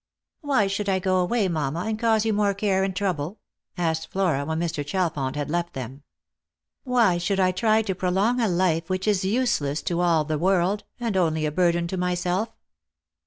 "Why 0.41 0.65
should 0.65 0.89
I 0.89 0.97
go 0.97 1.17
away, 1.19 1.47
mamma, 1.47 1.81
and 1.81 1.99
cause 1.99 2.25
you 2.25 2.33
more 2.33 2.55
care 2.55 2.83
and 2.83 2.95
trouble?" 2.95 3.37
asked 3.77 4.07
Flora, 4.09 4.43
when 4.45 4.59
Mr. 4.59 4.83
Chalfont 4.83 5.35
had 5.35 5.47
left 5.51 5.73
them." 5.73 6.01
Why 6.83 7.19
should 7.19 7.39
I 7.39 7.51
try 7.51 7.83
to 7.83 7.93
prolong 7.93 8.41
a 8.41 8.47
life 8.47 8.89
which 8.89 9.07
is 9.07 9.23
useless 9.23 9.83
to 9.83 10.01
all 10.01 10.23
the 10.25 10.39
world 10.39 10.85
and 10.99 11.15
only 11.15 11.45
a 11.45 11.51
burden 11.51 11.85
to 11.89 11.97
myself? 11.97 12.49